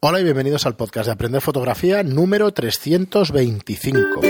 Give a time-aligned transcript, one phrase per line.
[0.00, 4.20] Hola y bienvenidos al podcast de Aprender Fotografía número 325.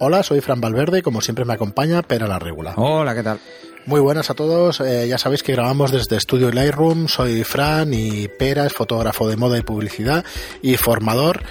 [0.00, 2.74] Hola, soy Fran Valverde y como siempre me acompaña Pera la Regula.
[2.76, 3.38] Hola, ¿qué tal?
[3.86, 4.80] Muy buenas a todos.
[4.80, 7.06] Eh, ya sabéis que grabamos desde Estudio Lightroom.
[7.06, 10.24] Soy Fran y Pera es fotógrafo de moda y publicidad
[10.62, 11.44] y formador.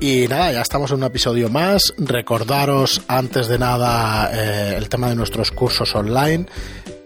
[0.00, 1.92] Y nada, ya estamos en un episodio más.
[1.98, 6.46] Recordaros antes de nada eh, el tema de nuestros cursos online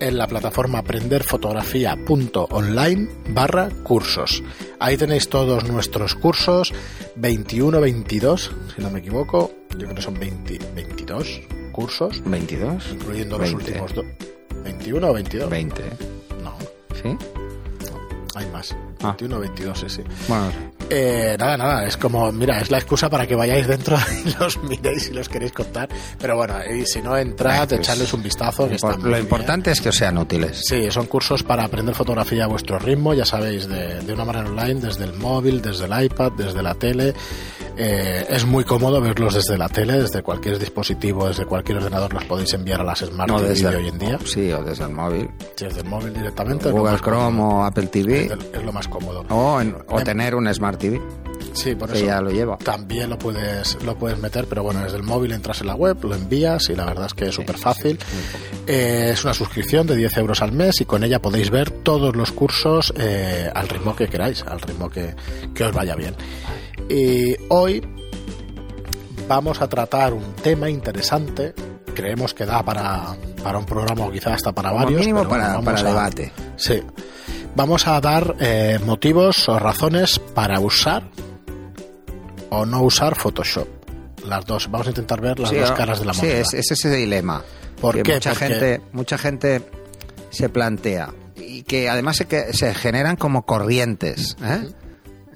[0.03, 4.43] en la plataforma aprenderfotografía.online barra cursos.
[4.81, 6.75] Ahí tenéis todos nuestros cursos,
[7.17, 12.21] 21, 22, si no me equivoco, yo creo que son 20, 22 cursos.
[12.25, 12.83] ¿22?
[12.93, 13.71] Incluyendo los 20.
[13.71, 14.05] últimos dos.
[14.65, 15.51] ¿21 o 22?
[15.51, 15.83] 20.
[16.43, 16.57] No,
[17.01, 17.17] ¿Sí?
[18.35, 18.75] hay más.
[19.03, 19.15] Ah.
[19.19, 20.03] 21 o 22, sí, sí.
[20.27, 20.51] Bueno,
[20.95, 23.97] Eh, nada, nada, es como, mira, es la excusa para que vayáis dentro
[24.27, 25.89] y los miréis y los queréis contar.
[26.19, 28.69] Pero bueno, y si no, entrad, Pues, echarles un vistazo.
[28.69, 29.21] Que lo bien.
[29.21, 30.61] importante es que os sean útiles.
[30.69, 34.49] Sí, son cursos para aprender fotografía a vuestro ritmo, ya sabéis, de, de una manera
[34.51, 37.15] online, desde el móvil, desde el iPad, desde la tele.
[37.77, 42.25] Eh, es muy cómodo verlos desde la tele, desde cualquier dispositivo, desde cualquier ordenador los
[42.25, 44.19] podéis enviar a las Smart O TV desde de el- hoy en día.
[44.25, 45.31] Sí, o desde el móvil.
[45.57, 48.27] Si es del móvil directamente, Google Chrome o Apple TV.
[48.27, 49.25] Es, es lo más cómodo.
[49.31, 51.01] O, en- o tener un Smart TV,
[51.55, 52.07] Sí, por que eso.
[52.07, 52.57] ya lo lleva.
[52.59, 55.97] También lo puedes, lo puedes meter, pero bueno, desde el móvil entras en la web,
[56.05, 57.99] lo envías y la verdad es que es súper fácil.
[58.67, 62.15] Eh, es una suscripción de 10 euros al mes y con ella podéis ver todos
[62.15, 65.15] los cursos eh, al ritmo que queráis, al ritmo que,
[65.55, 66.15] que os vaya bien.
[66.89, 67.83] Y hoy
[69.29, 71.55] vamos a tratar un tema interesante.
[71.95, 75.01] Creemos que da para, para un programa o quizás hasta para Como varios.
[75.01, 76.33] mínimo para, para a- debate.
[76.57, 76.83] Sí.
[77.55, 81.03] Vamos a dar eh, motivos o razones para usar
[82.51, 83.69] o no usar Photoshop.
[84.27, 84.71] Las dos.
[84.71, 86.39] Vamos a intentar ver las Sí, dos o- caras de la sí, moneda.
[86.41, 87.43] es, es ese dilema.
[87.81, 88.15] ¿Por que qué?
[88.15, 89.63] Mucha Porque- gente, mucha gente
[90.31, 94.69] se plantea y que además se, que se generan como corrientes ¿eh?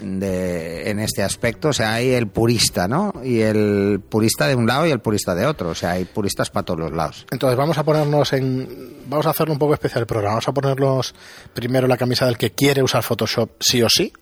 [0.00, 1.68] De, en este aspecto.
[1.68, 3.12] O sea, hay el purista, ¿no?
[3.24, 5.70] Y el purista de un lado y el purista de otro.
[5.70, 7.26] O sea, hay puristas para todos los lados.
[7.30, 8.96] Entonces vamos a ponernos en...
[9.08, 10.34] Vamos a hacerlo un poco especial el programa.
[10.34, 11.14] Vamos a ponernos
[11.54, 14.12] primero la camisa del que quiere usar Photoshop sí o sí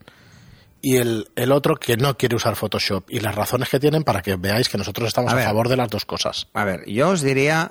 [0.84, 4.20] y el, el otro que no quiere usar Photoshop y las razones que tienen para
[4.20, 5.46] que veáis que nosotros estamos A a, ver.
[5.46, 6.48] favor de las dos cosas.
[6.52, 7.70] A ver, yo os diría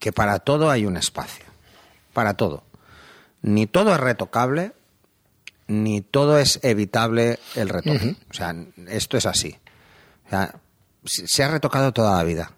[0.00, 1.44] que para todo hay un espacio.
[2.12, 2.64] Para todo.
[3.42, 4.72] Ni todo es retocable,
[5.68, 8.16] ni todo es evitable el retoque.
[8.30, 8.54] O sea,
[8.88, 9.56] esto es así.
[10.26, 10.54] O sea,
[11.04, 12.52] se se ha retocado toda la vida.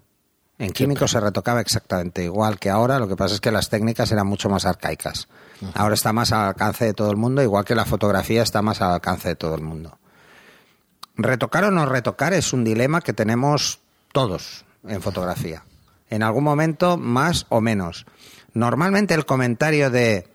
[0.58, 4.10] En químico se retocaba exactamente igual que ahora, lo que pasa es que las técnicas
[4.10, 5.28] eran mucho más arcaicas.
[5.74, 8.80] Ahora está más al alcance de todo el mundo, igual que la fotografía está más
[8.82, 9.98] al alcance de todo el mundo.
[11.16, 13.80] Retocar o no retocar es un dilema que tenemos
[14.12, 15.62] todos en fotografía.
[16.10, 18.06] En algún momento más o menos.
[18.52, 20.26] Normalmente el comentario de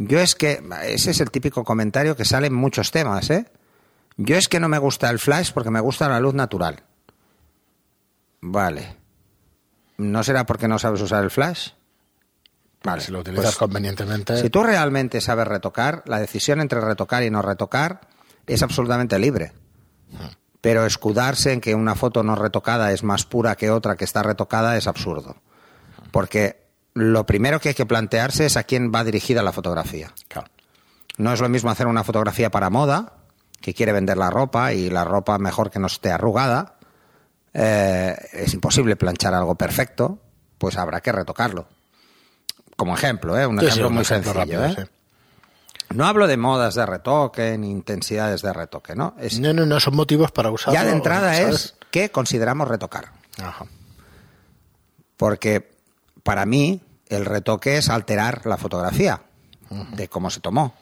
[0.00, 3.46] yo es que ese es el típico comentario que sale en muchos temas, ¿eh?
[4.16, 6.84] Yo es que no me gusta el flash porque me gusta la luz natural.
[8.40, 8.96] Vale.
[9.96, 11.70] ¿No será porque no sabes usar el flash?
[12.84, 13.02] Vale.
[13.02, 14.40] si lo utilizas pues- convenientemente...
[14.40, 18.02] si tú realmente sabes retocar, la decisión entre retocar y no retocar
[18.46, 19.52] es absolutamente libre.
[20.60, 24.22] Pero escudarse en que una foto no retocada es más pura que otra que está
[24.22, 25.42] retocada es absurdo.
[26.12, 26.67] Porque
[26.98, 30.12] lo primero que hay que plantearse es a quién va dirigida la fotografía.
[30.28, 30.48] Claro.
[31.16, 33.14] No es lo mismo hacer una fotografía para moda,
[33.60, 36.74] que quiere vender la ropa y la ropa mejor que no esté arrugada.
[37.54, 40.18] Eh, es imposible planchar algo perfecto,
[40.58, 41.66] pues habrá que retocarlo.
[42.76, 43.46] Como ejemplo, ¿eh?
[43.46, 44.60] un Sí, sí, ejemplo un muy ejemplo sencillo.
[44.60, 44.86] rápido, ¿eh?
[44.86, 44.90] sí.
[45.96, 49.14] No hablo de modas de retoque ni intensidades de retoque, ¿no?
[49.18, 50.74] Es, No, no, no son motivos para usarlo.
[50.78, 53.10] ya de entrada es qué consideramos retocar.
[53.42, 53.64] Ajá.
[55.16, 55.70] Porque
[56.22, 59.22] para mí el retoque es alterar la fotografía
[59.92, 60.74] de cómo se tomó.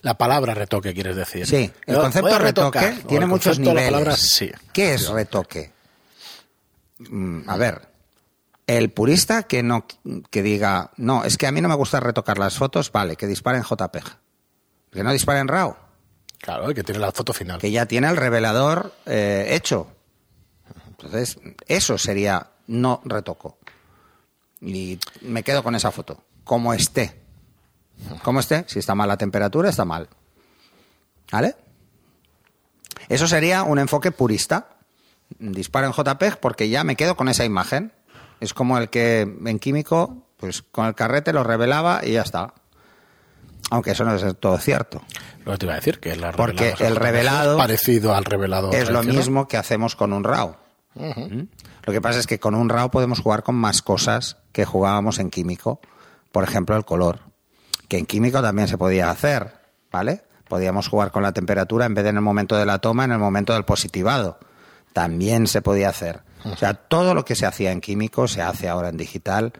[0.00, 1.46] La palabra retoque, quieres decir.
[1.46, 3.84] Sí, el concepto retoque retocar, tiene muchos niveles.
[3.84, 4.50] La palabra, sí.
[4.72, 5.72] ¿Qué es retoque?
[6.98, 7.88] Mm, a ver,
[8.66, 9.86] el purista que no
[10.30, 13.26] que diga, no, es que a mí no me gusta retocar las fotos, vale, que
[13.26, 14.04] dispare en JPEG.
[14.90, 15.74] Que no dispare en RAW,
[16.38, 17.58] Claro, que tiene la foto final.
[17.58, 19.88] que ya tiene el revelador eh, hecho.
[20.88, 23.58] Entonces, eso sería no retoco.
[24.64, 27.20] Y me quedo con esa foto, como esté.
[28.22, 30.08] Como esté, si está mal la temperatura, está mal.
[31.30, 31.54] ¿Vale?
[33.08, 34.68] Eso sería un enfoque purista.
[35.38, 37.92] Disparo en JPEG porque ya me quedo con esa imagen.
[38.40, 42.54] Es como el que en químico, pues con el carrete lo revelaba y ya está.
[43.70, 45.02] Aunque eso no es todo cierto.
[45.44, 48.72] Lo que te iba a decir, que la Porque el revelado es parecido al revelado.
[48.72, 50.56] es lo mismo que hacemos con un RAW.
[51.86, 55.18] Lo que pasa es que con un RAW podemos jugar con más cosas que jugábamos
[55.18, 55.80] en químico.
[56.32, 57.20] Por ejemplo, el color.
[57.88, 59.64] Que en químico también se podía hacer.
[59.94, 60.22] ¿vale?
[60.48, 63.12] Podíamos jugar con la temperatura en vez de en el momento de la toma, en
[63.12, 64.40] el momento del positivado.
[64.92, 66.22] También se podía hacer.
[66.44, 69.52] O sea, todo lo que se hacía en químico se hace ahora en digital.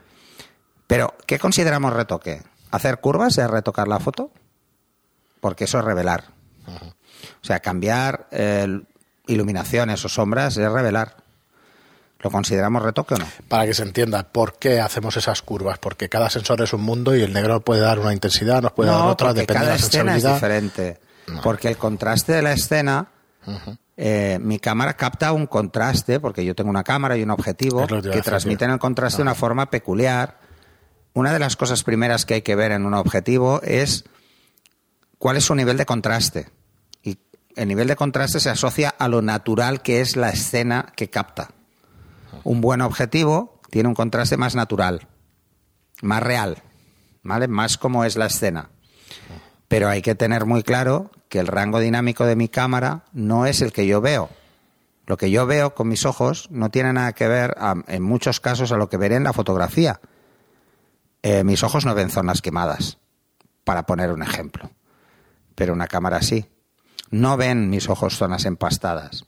[0.88, 2.42] Pero, ¿qué consideramos retoque?
[2.72, 4.32] ¿Hacer curvas es retocar la foto?
[5.40, 6.24] Porque eso es revelar.
[6.66, 8.82] O sea, cambiar eh,
[9.28, 11.23] iluminaciones o sombras es revelar.
[12.24, 13.26] ¿Lo consideramos retoque o no?
[13.48, 17.14] Para que se entienda por qué hacemos esas curvas, porque cada sensor es un mundo
[17.14, 20.16] y el negro puede dar una intensidad, nos puede dar otra, depende de la escena
[20.16, 20.34] es sensibilidad.
[20.34, 21.00] diferente.
[21.42, 23.08] Porque el contraste de la escena,
[23.98, 28.22] eh, mi cámara capta un contraste, porque yo tengo una cámara y un objetivo que
[28.22, 30.38] transmiten el contraste de una forma peculiar.
[31.12, 34.04] Una de las cosas primeras que hay que ver en un objetivo es
[35.18, 36.48] cuál es su nivel de contraste.
[37.02, 37.18] Y
[37.54, 41.50] el nivel de contraste se asocia a lo natural que es la escena que capta.
[42.44, 45.08] Un buen objetivo tiene un contraste más natural,
[46.02, 46.62] más real,
[47.22, 47.48] ¿vale?
[47.48, 48.70] Más como es la escena.
[49.68, 53.60] Pero hay que tener muy claro que el rango dinámico de mi cámara no es
[53.62, 54.28] el que yo veo.
[55.06, 58.40] Lo que yo veo con mis ojos no tiene nada que ver, a- en muchos
[58.40, 60.00] casos, a lo que veré en la fotografía.
[61.22, 62.98] Eh, mis ojos no ven zonas quemadas,
[63.64, 64.70] para poner un ejemplo.
[65.54, 66.46] Pero una cámara sí.
[67.10, 69.26] No ven mis ojos zonas empastadas,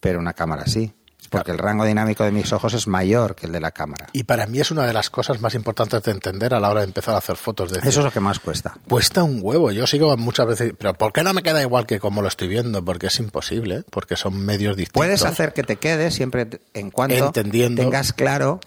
[0.00, 0.94] pero una cámara sí.
[1.38, 4.06] Porque el rango dinámico de mis ojos es mayor que el de la cámara.
[4.12, 6.80] Y para mí es una de las cosas más importantes de entender a la hora
[6.80, 7.70] de empezar a hacer fotos.
[7.70, 8.76] De Eso es lo que más cuesta.
[8.88, 9.70] Cuesta un huevo.
[9.72, 12.48] Yo sigo muchas veces, pero ¿por qué no me queda igual que como lo estoy
[12.48, 12.84] viendo?
[12.84, 13.84] Porque es imposible, ¿eh?
[13.90, 15.00] porque son medios distintos.
[15.00, 17.82] Puedes hacer que te quede siempre en cuanto Entendiendo.
[17.82, 18.60] tengas claro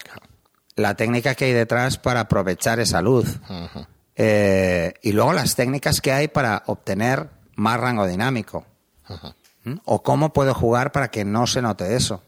[0.76, 3.38] la técnica que hay detrás para aprovechar esa luz.
[4.16, 8.64] Eh, y luego las técnicas que hay para obtener más rango dinámico.
[9.64, 9.74] ¿Mm?
[9.84, 12.22] O cómo puedo jugar para que no se note eso.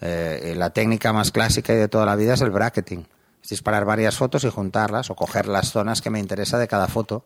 [0.00, 3.06] Eh, la técnica más clásica y de toda la vida es el bracketing.
[3.42, 6.88] Es disparar varias fotos y juntarlas o coger las zonas que me interesa de cada
[6.88, 7.24] foto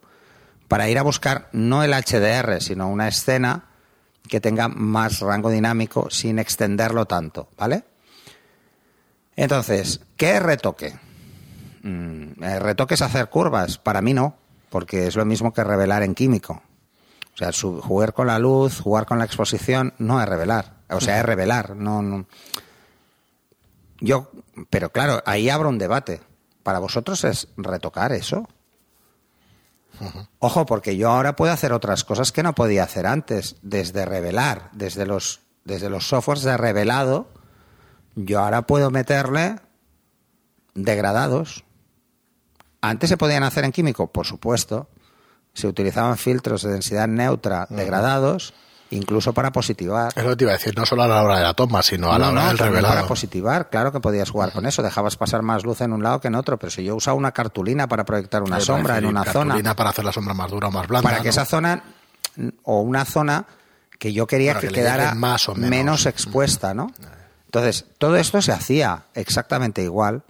[0.69, 3.65] para ir a buscar no el HDR, sino una escena
[4.29, 7.85] que tenga más rango dinámico sin extenderlo tanto, ¿vale?
[9.35, 10.97] Entonces, ¿qué es retoque?
[11.83, 13.79] Mm, el retoque es hacer curvas.
[13.79, 14.37] Para mí no,
[14.69, 16.63] porque es lo mismo que revelar en químico.
[17.35, 20.80] O sea, jugar con la luz, jugar con la exposición, no es revelar.
[20.91, 21.77] O sea, es revelar.
[21.77, 22.27] No, no.
[24.01, 24.31] Yo,
[24.71, 26.21] pero claro, ahí abro un debate.
[26.63, 28.49] ¿Para vosotros es retocar eso?
[30.39, 34.71] Ojo, porque yo ahora puedo hacer otras cosas que no podía hacer antes, desde revelar,
[34.73, 37.29] desde los, desde los softwares de revelado,
[38.15, 39.57] yo ahora puedo meterle
[40.75, 41.65] degradados.
[42.81, 44.89] Antes se podían hacer en químico, por supuesto.
[45.53, 48.55] Se utilizaban filtros de densidad neutra degradados,
[48.91, 50.13] incluso para positivar.
[50.15, 51.83] Es lo que te iba a decir, no solo a la hora de la toma,
[51.83, 52.95] sino a la No, hora no, del revelado.
[52.95, 54.83] para positivar, claro que podías jugar con eso.
[54.83, 57.33] Dejabas pasar más luz en un lado que en otro, pero si yo usaba una
[57.33, 60.69] cartulina para proyectar una sombra en una zona, cartulina para hacer la sombra más dura
[60.69, 61.09] o más blanda.
[61.09, 61.31] para que ¿no?
[61.31, 61.83] esa zona
[62.65, 63.47] o una zona
[63.99, 66.07] que yo quería que, quedara más o menos.
[66.07, 66.91] expuesta, ¿no?
[67.47, 70.23] Entonces, todo esto se hacía exactamente igual,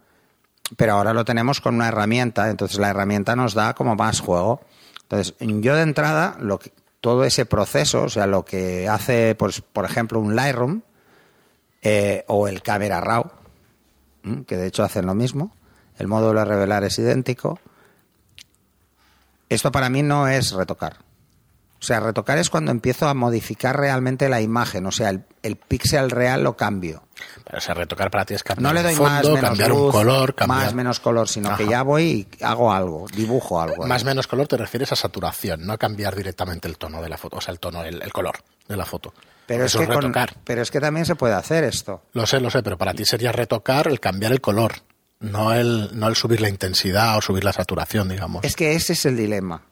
[0.77, 4.61] pero ahora lo tenemos con una herramienta, entonces la herramienta nos da como más juego.
[5.03, 9.61] Entonces, yo de entrada, lo que, todo ese proceso, o sea, lo que hace, pues,
[9.61, 10.83] por ejemplo, un Lightroom
[11.83, 13.31] eh, o el Camera Raw,
[14.47, 15.55] que de hecho hacen lo mismo,
[15.99, 17.59] el módulo de revelar es idéntico,
[19.49, 21.10] esto para mí no es retocar.
[21.81, 24.85] O sea, retocar es cuando empiezo a modificar realmente la imagen.
[24.85, 27.05] O sea, el, el píxel real lo cambio.
[27.45, 29.69] Pero ese retocar para ti es cambiar No le doy un fondo, más, menos cambiar
[29.71, 30.59] luz, un color, cambiar...
[30.65, 33.87] más, menos color, sino que ya voy y hago algo, dibujo algo.
[33.87, 37.17] Más menos color te refieres a saturación, no a cambiar directamente el tono de la
[37.17, 38.37] foto, o sea, el tono, el, el color
[38.69, 39.15] de la foto.
[39.47, 40.35] pero, es que es con- retocar.
[40.45, 42.03] pero es que también se puede hacer esto.
[42.13, 44.75] Lo sé, lo sé, pero para ti sería retocar el cambiar el color,
[45.21, 48.45] no el, no el subir la intensidad o subir la saturación, digamos.
[48.45, 49.63] Es que ese es el dilema.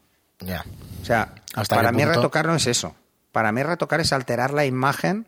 [0.40, 0.64] Ya.
[1.02, 2.14] O sea, ¿Hasta para mí punto?
[2.20, 2.94] retocar no es eso.
[3.32, 5.26] Para mí retocar es alterar la imagen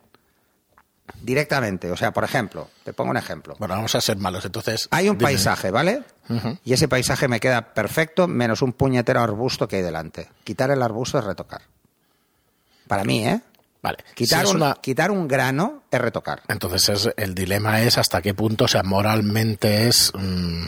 [1.23, 1.91] directamente.
[1.91, 3.57] O sea, por ejemplo, te pongo un ejemplo.
[3.59, 4.89] Bueno, vamos a ser malos, entonces...
[4.91, 5.31] Hay un dime.
[5.31, 6.03] paisaje, ¿vale?
[6.65, 10.29] Y ese paisaje me queda perfecto, menos un puñetero arbusto que hay delante.
[10.45, 11.63] Quitar el arbusto es retocar.
[12.87, 13.41] Para mí, ¿eh?
[13.83, 13.99] Vale.
[14.15, 16.43] Quitar, Si es un, una- quitar un grano es retocar.
[16.47, 20.13] Entonces es- el dilema es hasta qué punto, o sea, moralmente es...
[20.15, 20.65] mm,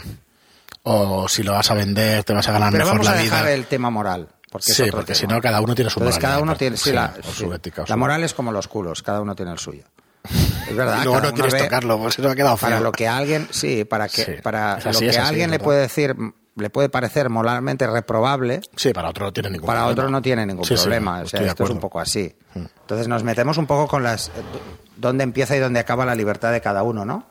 [0.85, 3.23] o si lo vas a vender, te vas a ganar Pero mejor vamos la a
[3.23, 3.55] dejar vida.
[3.55, 4.29] el tema moral.
[4.51, 6.91] Porque sí, porque si no cada uno tiene su Entonces cada moralidad, uno tiene sí,
[6.91, 7.45] sí, la, o sí.
[7.45, 9.85] su ética, o La moral es como los culos, cada uno tiene el suyo.
[10.69, 11.03] Es verdad.
[11.05, 12.85] Luego cada no quieres tocarlo, pues eso me ha quedado Para feo.
[12.85, 16.15] lo que alguien, sí, para que Sí, para lo que así, alguien le puede decir,
[16.55, 19.93] le puede parecer moralmente reprobable, Sí, para otro no tiene ningún para problema.
[20.03, 21.21] otro no tiene ningún problema.
[21.23, 21.79] o sea, esto es un.
[21.79, 21.81] Mm.
[21.81, 22.35] poco así.
[22.55, 24.33] Entonces nos metemos un poco con las eh,
[24.97, 27.27] dónde empieza y dónde acaba la libertad de cada uno, ¿no?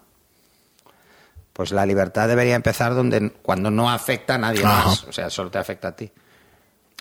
[1.54, 4.88] Pues la libertad debería empezar donde cuando no afecta a nadie Ajá.
[4.88, 6.12] más, o sea, solo te afecta a ti.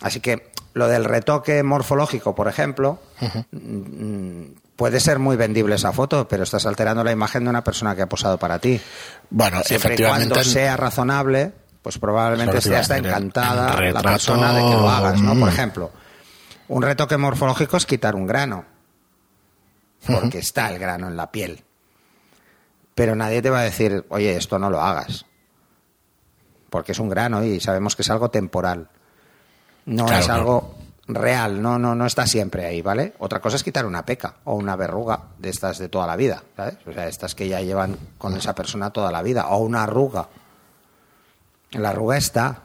[0.01, 2.99] Así que lo del retoque morfológico, por ejemplo,
[3.51, 4.43] mm,
[4.75, 8.01] puede ser muy vendible esa foto, pero estás alterando la imagen de una persona que
[8.01, 8.79] ha posado para ti.
[9.29, 10.33] Bueno, Siempre y efectivamente.
[10.33, 15.21] cuando sea razonable, pues probablemente esté hasta encantada en la persona de que lo hagas,
[15.21, 15.33] ¿no?
[15.33, 15.53] Por mm.
[15.53, 15.91] ejemplo,
[16.67, 18.65] un retoque morfológico es quitar un grano,
[20.07, 21.63] porque está el grano en la piel.
[23.01, 25.25] Pero nadie te va a decir, oye, esto no lo hagas,
[26.69, 28.89] porque es un grano y sabemos que es algo temporal.
[29.87, 30.39] No Claro, es claro.
[30.39, 30.75] algo
[31.07, 33.13] real, no, no, no está siempre ahí, ¿vale?
[33.17, 36.43] Otra cosa es quitar una peca o una verruga de estas de toda la vida,
[36.55, 36.75] ¿sabes?
[36.85, 40.27] O sea, estas que ya llevan con esa persona toda la vida, o una arruga.
[41.71, 42.59] La arruga está.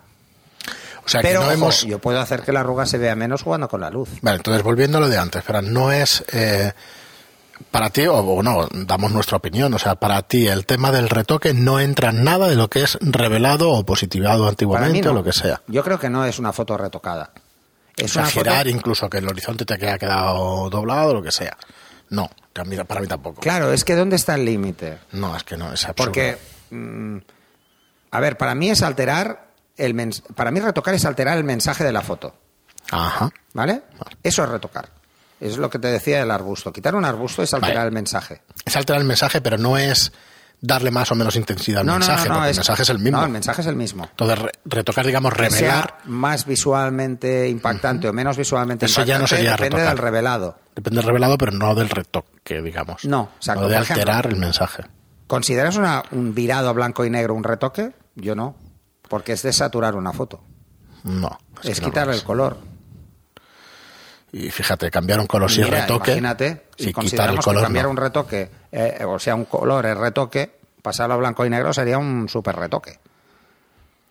[1.02, 1.83] O sea, Pero que no ojo, hemos.
[1.87, 4.11] yo puedo hacer que la arruga se vea menos jugando con la luz.
[4.21, 6.75] Vale, entonces volviendo a lo de antes, pero no es eh,
[7.71, 11.55] para ti, o bueno, damos nuestra opinión, o sea, para ti el tema del retoque
[11.55, 15.11] no entra en nada de lo que es revelado o positivado antiguamente no.
[15.11, 15.63] o lo que sea.
[15.67, 17.31] Yo creo que no es una foto retocada.
[17.97, 18.69] Es girar foto...
[18.69, 21.57] incluso que el horizonte te haya quedado doblado o lo que sea.
[22.11, 23.41] No, para mí tampoco.
[23.41, 24.99] Claro, es que ¿dónde está el límite?
[25.13, 26.05] No, es que no, es absurdo.
[26.13, 26.39] Porque,
[26.71, 27.17] mm,
[28.11, 29.47] a ver, para mí es alterar
[29.77, 32.35] el mens- para mí retocar es alterar el mensaje de la foto,
[32.91, 33.31] Ajá.
[33.55, 33.83] ¿vale?
[34.23, 34.89] Eso es retocar.
[35.40, 36.73] Es lo que te decía del arbusto.
[36.73, 37.88] Quitar un arbusto es alterar Vale.
[37.88, 38.43] el mensaje.
[38.64, 40.12] Es alterar el mensaje, pero no es
[40.59, 42.88] darle más o menos intensidad al no, mensaje, no, no, porque es, el mensaje es
[42.88, 43.19] el mismo.
[43.19, 44.05] No, el mensaje es el mismo.
[44.11, 49.19] Entonces, re- retocar, digamos, Que sea revelar, más visualmente impactante o menos visualmente Eso ya
[49.19, 49.88] no impactante sería depende retocar.
[49.97, 50.59] del revelado.
[50.75, 53.05] depende del revelado, pero no del retoque, digamos.
[53.05, 53.62] No, exacto.
[53.62, 54.85] No de Por ejemplo, alterar el mensaje.
[55.26, 57.93] ¿Consideras una- un virado a blanco y negro un retoque?
[58.14, 58.57] Yo no,
[59.09, 60.43] porque es desaturar una foto.
[61.05, 61.38] No.
[61.62, 62.21] Es, que no lo quitarle es.
[62.21, 62.59] el color.
[64.38, 66.11] Y fíjate, cambiar un color Mira, retoque.
[66.12, 67.62] Imagínate, si quitar el consideramos que color.
[67.62, 67.90] cambiar no.
[67.93, 71.97] un retoque, eh, o sea, un color es retoque, pasarlo a blanco y negro sería
[71.97, 72.99] un super retoque.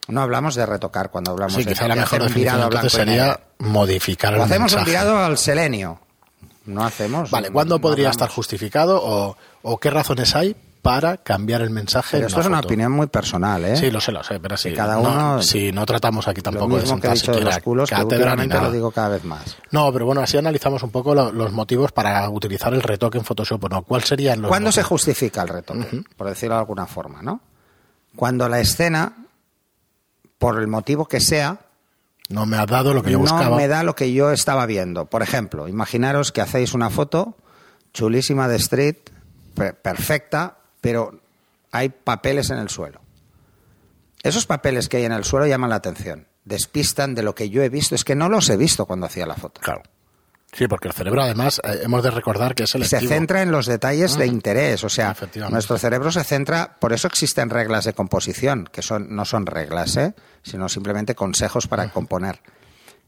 [0.08, 2.96] No hablamos de retocar cuando hablamos Sí, de, quizá la mejor un definición entonces y
[2.96, 4.90] sería modificar O el hacemos un mensaje.
[4.92, 6.00] virado al selenio.
[6.66, 7.30] No hacemos.
[7.30, 8.16] Vale, ¿cuándo no podría hablamos.
[8.16, 10.56] estar justificado o, o qué razones hay
[10.86, 12.18] para cambiar el mensaje?
[12.18, 12.68] Pero esto es una foto?
[12.68, 13.76] opinión muy personal, ¿eh?
[13.76, 14.70] Sí, lo sé, lo sé, pero sí.
[14.70, 17.18] Que cada no, uno- sí, no tratamos aquí Lo tampoco de mismo he sentar de
[17.18, 18.62] siquiera cátedra ni nada.
[18.62, 19.58] lo digo cada vez más.
[19.72, 23.24] No, pero bueno, así analizamos un poco lo- los motivos para utilizar el retoque en
[23.26, 23.82] Photoshop o no.
[23.82, 26.04] ¿Cuál serían los ¿Cuándo se justifica el retoque?
[26.16, 27.42] Por decirlo de alguna forma, ¿no?
[28.16, 29.14] Cuando la escena,
[30.38, 31.58] por el motivo que sea,
[32.30, 33.56] No me ha dado lo que yo no buscaba.
[33.58, 35.06] me da lo que yo estaba viendo.
[35.06, 37.36] Por ejemplo, imaginaros que hacéis una foto
[37.94, 38.98] chulísima de street,
[39.56, 41.20] per- perfecta, pero
[41.72, 43.02] hay papeles en el suelo.
[44.22, 47.64] Esos papeles que hay en el suelo llaman la atención, despistan de lo que yo
[47.64, 47.96] he visto.
[47.96, 49.62] Es que no los he visto cuando hacía la foto.
[49.62, 49.82] Claro.
[50.54, 53.12] Sí, porque el cerebro, además, eh, hemos de recordar que es se selectivo.
[53.12, 54.84] centra en los detalles de interés.
[54.84, 55.16] O sea,
[55.50, 59.98] nuestro cerebro se centra, por eso existen reglas de composición, que son, no son reglas,
[59.98, 60.14] ¿eh?
[60.44, 62.42] sino simplemente consejos para componer.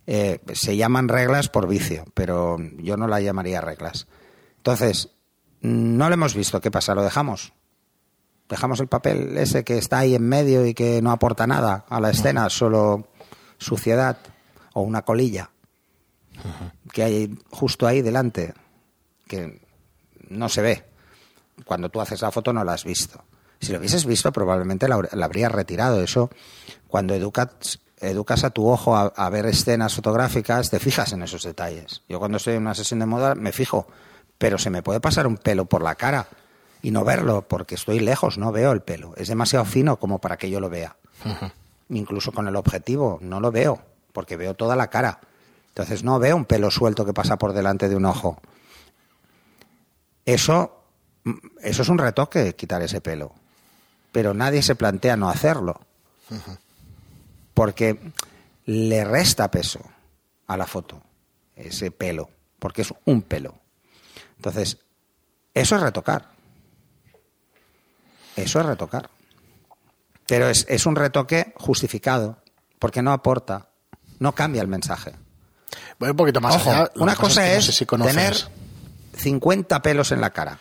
[0.07, 4.07] Eh, se llaman reglas por vicio, pero yo no la llamaría reglas.
[4.57, 5.11] Entonces,
[5.61, 6.59] no lo hemos visto.
[6.59, 6.95] ¿Qué pasa?
[6.95, 7.53] ¿Lo dejamos?
[8.49, 11.99] Dejamos el papel ese que está ahí en medio y que no aporta nada a
[11.99, 13.07] la escena, solo
[13.57, 14.17] suciedad
[14.73, 15.49] o una colilla
[16.93, 18.53] que hay justo ahí delante,
[19.27, 19.61] que
[20.29, 20.85] no se ve.
[21.65, 23.23] Cuando tú haces la foto no la has visto.
[23.59, 26.01] Si lo hubieses visto, probablemente la, la habrías retirado.
[26.01, 26.29] Eso,
[26.87, 31.43] cuando educas, educas a tu ojo a, a ver escenas fotográficas, te fijas en esos
[31.43, 32.03] detalles.
[32.07, 33.87] Yo cuando estoy en una sesión de moda me fijo,
[34.37, 36.27] pero se me puede pasar un pelo por la cara
[36.81, 39.13] y no verlo, porque estoy lejos, no veo el pelo.
[39.17, 40.95] Es demasiado fino como para que yo lo vea.
[41.89, 43.81] Incluso con el objetivo, no lo veo,
[44.13, 45.19] porque veo toda la cara.
[45.69, 48.39] Entonces no veo un pelo suelto que pasa por delante de un ojo.
[50.25, 50.83] Eso,
[51.23, 51.31] mm,
[51.61, 53.33] eso es un retoque, quitar ese pelo.
[54.11, 55.79] Pero nadie se plantea no hacerlo.
[57.53, 57.99] Porque
[58.65, 59.79] le resta peso
[60.47, 61.01] a la foto,
[61.55, 62.29] ese pelo,
[62.59, 63.55] porque es un pelo.
[64.35, 64.77] Entonces,
[65.53, 66.36] eso es retocar.
[68.37, 69.09] Eso es retocar.
[70.27, 72.37] Pero es, es un retoque justificado,
[72.79, 73.69] porque no aporta,
[74.19, 75.13] no cambia el mensaje.
[75.99, 76.91] Voy un poquito más Ojo, allá.
[76.95, 78.35] Una cosa que no es sé si conoces- tener
[79.17, 80.59] 50 pelos en la cara.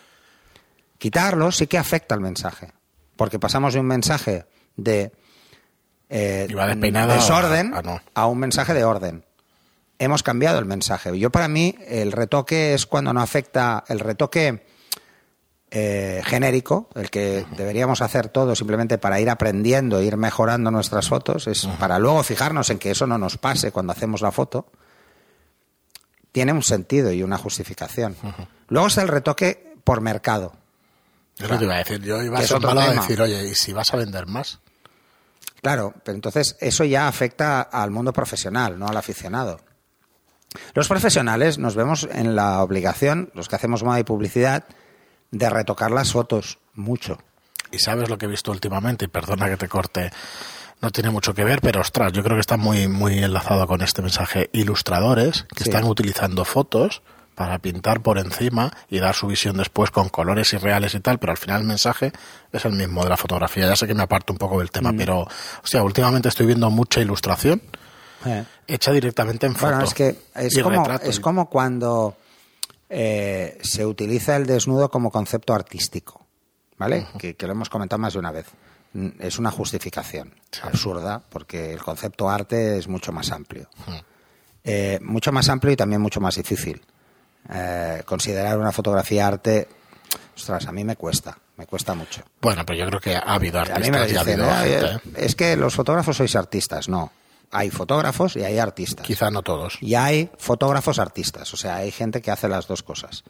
[0.99, 2.73] Quitarlos sí que afecta al mensaje.
[3.17, 5.13] Porque pasamos de un mensaje de
[6.09, 8.01] eh, desorden a- a no.
[8.15, 9.25] a un mensaje de orden.
[9.99, 11.19] Hemos cambiado el mensaje.
[11.19, 14.67] Yo para mí el retoque es cuando no afecta el retoque
[15.71, 21.47] eh, genérico, el que deberíamos hacer todo simplemente para ir aprendiendo, ir mejorando nuestras fotos,
[21.47, 24.67] es para luego fijarnos en que eso no nos pase cuando hacemos la foto
[26.37, 28.15] tiene un sentido y una justificación.
[28.69, 30.53] Luego está el retoque por mercado.
[31.39, 32.03] Es lo que iba a decir.
[32.03, 34.61] Yo iba a es ser malo a decir, oye, ¿y si vas a vender más?
[35.63, 39.61] Claro, pero entonces eso ya afecta al mundo profesional, no al aficionado.
[40.75, 44.65] Los profesionales nos vemos en la obligación, los que hacemos moda y publicidad,
[45.31, 47.19] de retocar las fotos mucho.
[47.73, 50.11] Y sabes lo que he visto últimamente, y perdona que te corte,
[50.81, 53.83] no tiene mucho que ver, pero ostras, yo creo que está muy, muy enlazado con
[53.83, 54.51] este mensaje.
[54.53, 55.71] Ilustradores que Sí.
[55.71, 57.03] están utilizando fotos
[57.35, 61.33] para pintar por encima y dar su visión después con colores irreales y tal, pero
[61.33, 62.13] al final el mensaje
[62.53, 63.67] es el mismo de la fotografía.
[63.67, 64.97] Ya sé que me aparto un poco del tema, Mm.
[64.97, 65.27] pero,
[65.63, 67.61] hostia, últimamente estoy viendo mucha ilustración
[68.67, 69.67] hecha directamente en foto.
[69.73, 70.17] Bueno, es que
[70.63, 72.17] como, es como cuando
[72.89, 76.27] eh, se utiliza el desnudo como concepto artístico,
[76.79, 77.07] ¿vale?
[77.19, 78.47] que, que lo hemos comentado más de una vez.
[78.93, 83.69] Mm, Es una justificación absurda porque el concepto arte es mucho más amplio.
[84.65, 86.83] Eh, mucho más amplio y también mucho más difícil.
[87.53, 89.69] Eh, considerar una fotografía arte,
[90.37, 92.23] ostras, a mí me cuesta, me cuesta mucho.
[92.41, 94.51] Bueno, pero yo creo que ha habido A artistas mí me lo y ha habido
[94.51, 96.89] "Ah, gente, es que los fotógrafos sois artistas.
[96.89, 97.13] No,
[97.51, 99.07] hay fotógrafos y hay artistas.
[99.07, 99.79] Quizá no todos.
[99.81, 103.25] Y hay fotógrafos artistas, o sea, hay gente que hace las dos cosas.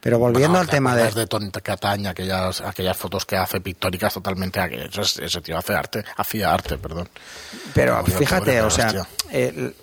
[0.00, 1.10] Pero volviendo Bueno, al ¿te tema de...
[1.12, 5.74] de Tony Cataña, aquellas, aquellas fotos que hace pictóricas totalmente, eso es- ese tío hace
[5.74, 7.08] arte, hacía arte, perdón.
[7.72, 9.76] Pero fíjate, pobre, o sea, el-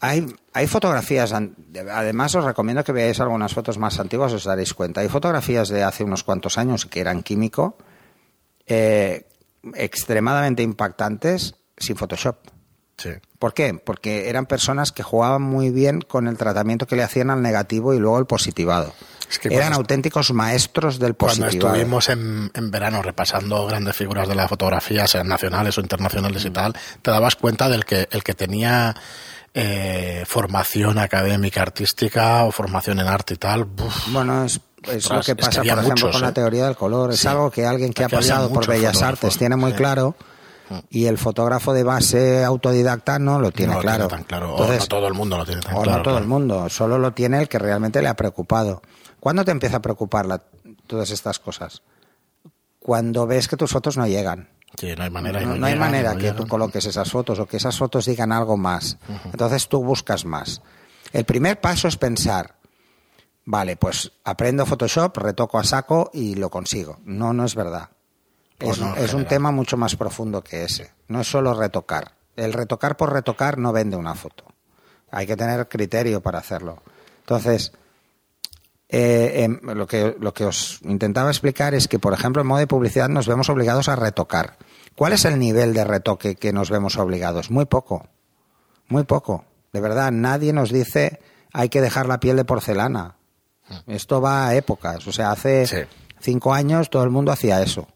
[0.00, 5.00] hay, hay fotografías, además os recomiendo que veáis algunas fotos más antiguas, os daréis cuenta.
[5.00, 7.78] Hay fotografías de hace unos cuantos años que eran químico,
[8.66, 9.26] eh,
[9.74, 12.36] extremadamente impactantes sin Photoshop.
[12.98, 13.10] Sí.
[13.38, 13.74] ¿Por qué?
[13.74, 17.92] Porque eran personas que jugaban muy bien con el tratamiento que le hacían al negativo
[17.92, 18.94] y luego el positivado.
[19.28, 21.74] Es que eran cuando- auténticos maestros del Cuando positivado.
[21.74, 26.50] estuvimos en, en verano repasando grandes figuras de la fotografía, sean nacionales o internacionales y
[26.50, 28.94] tal, te dabas cuenta del que el que tenía
[29.52, 33.66] eh, formación académica artística o formación en arte y tal,
[34.08, 36.32] Bueno, es, es lo que es que pasa, por ejemplo, muchos, con la ¿eh?
[36.32, 37.12] teoría del color.
[37.12, 37.28] Es Sí.
[37.28, 39.76] algo que alguien que ha pasado por Bellas Artes tiene muy sí.
[39.76, 40.14] claro
[40.90, 44.08] y el fotógrafo de base autodidacta no lo tiene no lo claro.
[44.08, 44.54] tiene tan claro.
[44.56, 45.98] O no todo el mundo lo tiene tan o claro.
[45.98, 48.82] no todo el mundo, solo lo tiene el que realmente le ha preocupado.
[49.20, 50.42] ¿Cuándo te empieza a preocupar la-
[50.86, 51.82] todas estas cosas?
[52.78, 54.48] Cuando ves que tus fotos no llegan.
[54.78, 55.40] Sí, no hay manera.
[55.40, 56.48] No, no hay llegan, manera que tú llegan.
[56.48, 58.98] coloques esas fotos o que esas fotos digan algo más.
[59.24, 60.60] Entonces tú buscas más.
[61.12, 62.56] El primer paso es pensar,
[63.44, 66.98] vale, pues aprendo Photoshop, retoco a saco y lo consigo.
[67.04, 67.88] No, no es verdad.
[68.58, 70.92] Es no, en es un tema mucho más profundo que ese.
[71.08, 72.12] No es solo retocar.
[72.36, 74.44] El retocar por retocar no vende una foto.
[75.10, 76.82] Hay que tener criterio para hacerlo.
[77.20, 77.72] Entonces,
[78.88, 82.60] eh, em, lo, que, lo que os intentaba explicar es que, por ejemplo, en modo
[82.60, 84.56] de publicidad nos vemos obligados a retocar.
[84.94, 87.50] ¿Cuál es el nivel de retoque que nos vemos obligados?
[87.50, 88.06] Muy poco.
[88.88, 89.44] Muy poco.
[89.72, 91.20] De verdad, nadie nos dice
[91.52, 93.16] hay que dejar la piel de porcelana.
[93.86, 95.06] Esto va a épocas.
[95.06, 95.66] O sea, hace.
[95.66, 95.78] Sí.
[96.20, 97.88] cinco años todo el mundo hacía eso.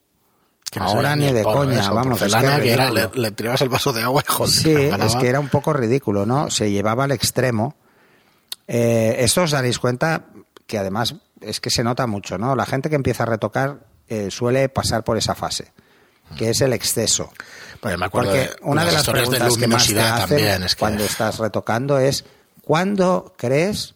[0.70, 2.22] Que no Ahora ni de coña, eso, vamos.
[2.22, 5.16] es que que era, le, le tirabas el vaso de agua y joder, Sí, es
[5.16, 6.48] que era un poco ridículo, ¿no?
[6.48, 7.74] Se llevaba al extremo.
[8.68, 10.26] Eh, esto os daréis cuenta
[10.68, 12.54] que además es que se nota mucho, ¿no?
[12.54, 15.72] La gente que empieza a retocar eh, suele pasar por esa fase,
[16.36, 17.32] que es el exceso.
[17.80, 20.28] Pues me acuerdo Porque de una de las historias de preguntas que más te hacen
[20.28, 20.62] también.
[20.62, 22.24] Es que, cuando estás retocando es
[22.62, 23.94] ¿cuándo crees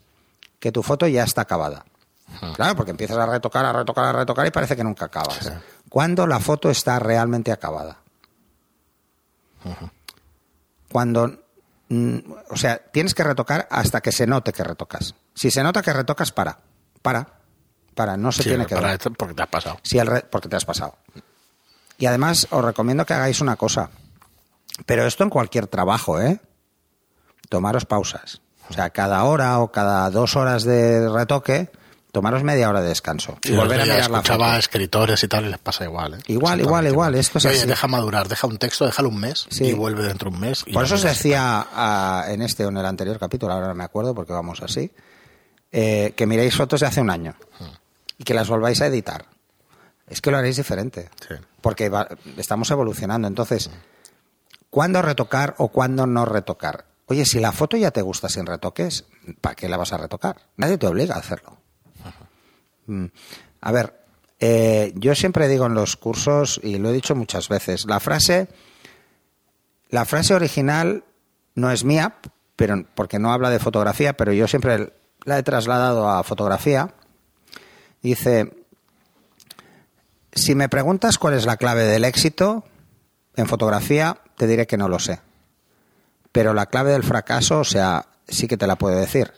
[0.59, 1.85] que tu foto ya está acabada?
[2.55, 5.53] Claro, porque empiezas a retocar, a retocar, a retocar y parece que nunca acabas.
[5.95, 6.01] Sí.
[6.01, 7.99] ¿Cuándo la foto está realmente acabada?
[10.91, 11.39] Cuando,
[11.89, 12.19] mm,
[12.51, 15.15] o sea, tienes que retocar hasta que se note que retocas.
[15.35, 16.59] Si se nota que retocas, para,
[17.01, 17.35] para,
[17.95, 19.79] para, no se sí, tiene que para porque te has pasado.
[19.85, 20.97] Si el porque te has pasado.
[21.97, 23.91] Y además os recomiendo que hagáis una cosa.
[24.87, 26.41] Pero esto en cualquier trabajo, ¿eh?
[27.49, 28.41] Tomaros pausas.
[28.69, 31.71] O sea, cada hora o cada dos horas de retoque,
[32.15, 33.37] tomaros media hora de descanso.
[33.45, 34.57] Y Sí, volver a mirar la escuchaba foto.
[34.57, 36.15] a escritores y tal y les pasa igual.
[36.15, 36.19] ¿eh?
[36.29, 37.67] Igual, igual, igual, esto es Oye, así.
[37.67, 39.65] deja madurar, deja un texto, déjalo un mes Sí.
[39.65, 40.63] y vuelve dentro de un mes.
[40.67, 43.75] y Por eso os decía ah, en este o en el anterior capítulo, ahora no
[43.75, 44.91] me acuerdo porque vamos así,
[45.73, 47.35] eh, que miréis fotos de hace un año
[48.17, 49.27] y que las volváis a editar.
[50.07, 51.11] Es que lo haréis diferente.
[51.29, 51.35] Sí.
[51.61, 53.27] Porque va- estamos evolucionando.
[53.27, 53.71] Entonces,
[54.71, 56.85] ¿cuándo retocar o cuándo no retocar?
[57.07, 59.05] Oye, si la foto ya te gusta sin retoques,
[59.41, 60.37] ¿para qué la vas a retocar?
[60.57, 61.59] Nadie te obliga a hacerlo.
[62.87, 63.07] Mm.
[63.61, 64.05] A ver,
[64.41, 68.49] eh, yo siempre digo en los cursos, y lo he dicho muchas veces, la frase,
[69.89, 71.05] la frase original
[71.55, 72.17] no es mía,
[72.57, 74.93] pero porque no habla de fotografía, pero yo siempre
[75.25, 76.95] la he trasladado a fotografía.
[78.03, 78.53] Dice,
[80.33, 82.65] si me preguntas cuál es la clave del éxito
[83.37, 85.21] en fotografía, te diré que no lo sé.
[86.33, 89.33] Pero la clave del fracaso, o sea, sí que te la puedo decir.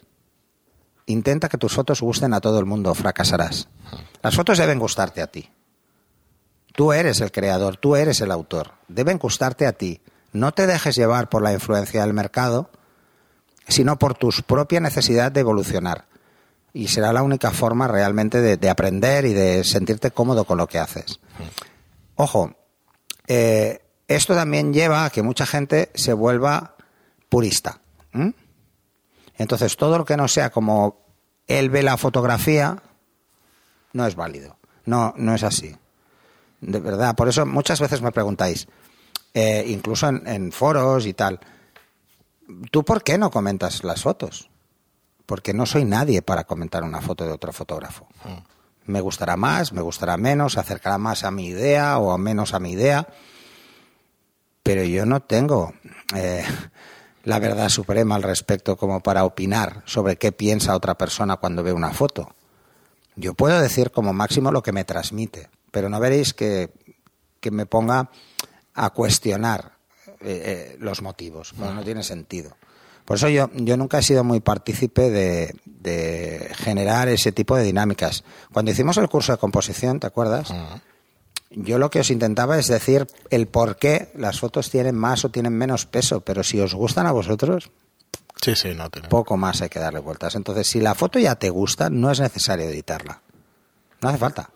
[1.06, 3.68] Intenta que tus fotos gusten a todo el mundo, fracasarás.
[4.22, 5.48] Las fotos deben gustarte a ti.
[6.72, 8.72] Tú eres el creador, tú eres el autor.
[8.88, 10.00] Deben gustarte a ti.
[10.32, 12.70] No te dejes llevar por la influencia del mercado,
[13.68, 16.06] sino por tu propia necesidad de evolucionar.
[16.72, 20.66] Y será la única forma realmente de, de aprender y de sentirte cómodo con lo
[20.66, 21.20] que haces.
[22.16, 22.54] Ojo,
[23.26, 26.76] eh, esto también lleva a que mucha gente se vuelva
[27.28, 27.80] purista.
[29.38, 30.98] Entonces, todo lo que no sea como
[31.46, 32.82] él ve la fotografía,
[33.92, 34.56] no es válido.
[34.84, 35.76] No, no es así.
[36.60, 38.66] De verdad, por eso muchas veces me preguntáis,
[39.34, 41.40] eh, incluso en, en foros y tal,
[42.70, 44.50] ¿tú por qué no comentas las fotos?
[45.26, 48.06] Porque no soy nadie para comentar una foto de otro fotógrafo.
[48.84, 52.60] Me gustará más, me gustará menos, se acercará más a mi idea o menos a
[52.60, 53.08] mi idea,
[54.62, 55.74] pero yo no tengo
[56.14, 56.44] eh,
[57.26, 61.72] la verdad suprema al respecto como para opinar sobre qué piensa otra persona cuando ve
[61.72, 62.30] una foto.
[63.16, 66.70] Yo puedo decir como máximo lo que me transmite, pero no veréis que,
[67.40, 68.10] que me ponga
[68.74, 69.72] a cuestionar
[70.06, 72.56] eh, eh, los motivos, porque no tiene sentido.
[73.04, 77.64] Por eso yo, yo nunca he sido muy partícipe de, de generar ese tipo de
[77.64, 78.22] dinámicas.
[78.52, 80.52] Cuando hicimos el curso de composición, ¿te acuerdas?
[81.50, 85.30] Yo lo que os intentaba es decir el por qué las fotos tienen más o
[85.30, 87.70] tienen menos peso, pero si os gustan a vosotros,
[88.42, 89.08] Sí, sí, no tiene.
[89.08, 90.34] poco más hay que darle vueltas.
[90.34, 93.22] Entonces, si la foto ya te gusta, no es necesario editarla.
[94.02, 94.50] No hace falta.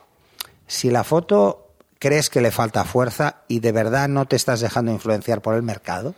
[0.66, 4.92] Si la foto crees que le falta fuerza y de verdad no te estás dejando
[4.92, 6.14] influenciar por el mercado,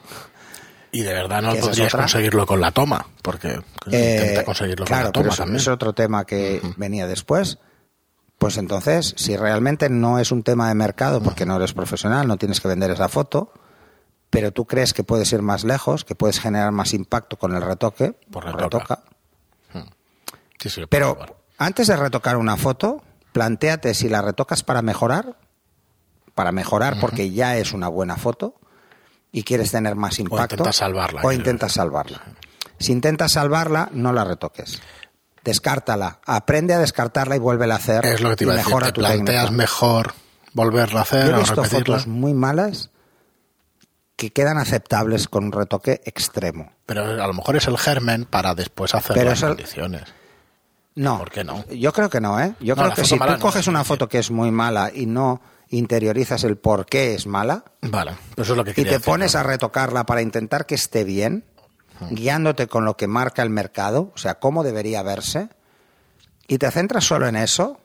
[0.90, 4.44] Y de verdad no ¿Que esa es podrías conseguirlo con la toma, porque eh, intenta
[4.44, 5.56] conseguirlo claro, con la pero toma eso también.
[5.60, 7.58] es otro tema que venía después.
[8.42, 12.38] Pues entonces, si realmente no es un tema de mercado, porque no eres profesional, no
[12.38, 13.52] tienes que vender esa foto,
[14.30, 17.62] pero tú crees que puedes ir más lejos, que puedes generar más impacto con el
[17.62, 18.64] retoque, Pues retoca.
[18.78, 19.02] retoca.
[20.58, 21.18] Sí, sí, Pero
[21.56, 25.36] antes de retocar una foto, planteate si la retocas para mejorar,
[26.34, 28.56] para mejorar porque ya es una buena foto
[29.30, 30.54] y quieres tener más impacto.
[30.56, 32.22] intentas salvarla, O intentas salvarla.
[32.80, 34.82] Si intentas salvarla, no la retoques.
[35.44, 36.20] Descártala.
[36.26, 38.04] Aprende a descartarla y vuélvela a hacer.
[38.06, 38.72] es lo que te iba a decir.
[38.78, 39.50] Te planteas técnica.
[39.50, 40.14] mejor
[40.52, 41.96] volverla a hacer Yo he o visto repetirla.
[41.96, 42.90] fotos muy malas
[44.16, 46.72] que quedan aceptables con un retoque extremo.
[46.86, 50.02] Pero a lo mejor es el germen para después hacer Pero las eso- condiciones.
[50.94, 51.18] No.
[51.18, 51.64] ¿Por qué no?
[51.70, 52.54] Yo creo que no, ¿eh?
[52.60, 54.90] Yo No, creo que si tú no, coges es una foto que es muy mala
[54.94, 58.74] y no interiorizas el por qué es mala Vale, pues eso es lo que y
[58.74, 59.40] te decir, pones ¿no?
[59.40, 61.46] a retocarla para intentar que esté bien,
[62.10, 65.48] guiándote con lo que marca el mercado, o sea, cómo debería verse,
[66.48, 67.80] y te centras solo en eso,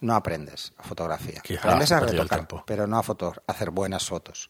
[0.00, 1.40] no aprendes a fotografía.
[1.42, 4.48] Quizá aprendes a retocar, pero no a, foto- a hacer buenas fotos.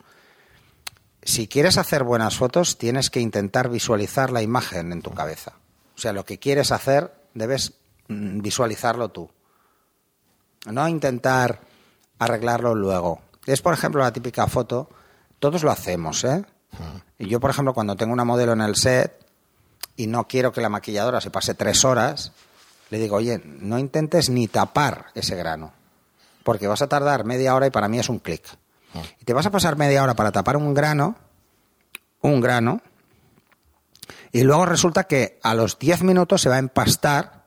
[1.22, 5.52] Si quieres hacer buenas fotos, tienes que intentar visualizar la imagen en tu cabeza.
[5.96, 7.74] O sea, lo que quieres hacer, debes
[8.08, 9.30] mm, visualizarlo tú.
[10.66, 11.60] No intentar
[12.18, 13.20] arreglarlo luego.
[13.46, 14.88] Es, por ejemplo, la típica foto,
[15.38, 16.44] todos lo hacemos, ¿eh?
[17.18, 19.26] Y yo, por ejemplo, cuando tengo una modelo en el set
[19.96, 22.32] y no quiero que la maquilladora se pase tres horas,
[22.90, 25.72] le digo, oye, no intentes ni tapar ese grano,
[26.42, 28.44] porque vas a tardar media hora y para mí es un clic.
[29.20, 31.16] Y te vas a pasar media hora para tapar un grano,
[32.22, 32.80] un grano,
[34.32, 37.44] y luego resulta que a los 10 minutos se va a empastar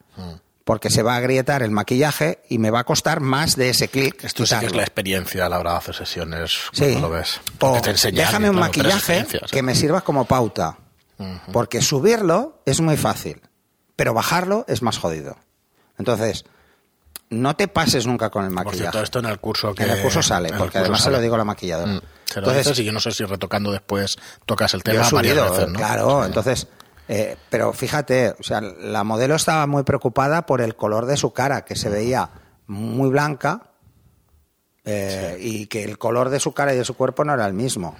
[0.64, 3.88] porque se va a agrietar el maquillaje y me va a costar más de ese
[3.90, 4.24] clic.
[4.24, 4.78] Esto sí que es quitarlo.
[4.78, 6.58] la experiencia a la hora de hacer sesiones.
[6.72, 6.84] Sí.
[6.92, 7.38] cuando lo ves.
[7.38, 10.78] O Porque te enseñan, déjame un claro, maquillaje que me sirva como pauta.
[11.54, 13.42] Porque subirlo es muy fácil,
[13.96, 15.38] pero bajarlo es más jodido.
[15.98, 16.44] Entonces,
[17.30, 18.82] no te pases nunca con el Por maquillaje.
[18.92, 19.84] cierto, esto en el curso que...
[19.84, 21.94] en el curso sale, el porque curso además se lo digo a la maquilladora.
[21.94, 24.92] Mm, Se lo Entonces, dices y yo no sé si retocando después tocas el yo
[24.92, 25.78] tema varias subido, veces, ¿no?
[25.80, 26.28] claro, Sí.
[26.28, 26.68] entonces,
[27.08, 31.34] eh, pero fíjate, o sea, la modelo estaba muy preocupada por el color de su
[31.34, 32.30] cara, que se veía
[32.68, 33.72] muy blanca
[34.86, 37.54] eh, y que el color de su cara y de su cuerpo no era el
[37.54, 37.96] mismo.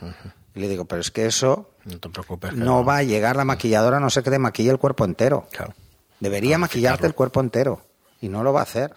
[0.56, 2.52] Y le digo, pero es que eso No te preocupes.
[2.52, 5.48] que no va a llegar la maquilladora no ser que te maquille el cuerpo entero.
[5.52, 5.74] Claro.
[6.20, 7.82] Debería maquillarte el cuerpo entero
[8.22, 8.94] y no lo va a hacer.